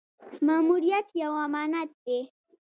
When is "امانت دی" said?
1.45-2.19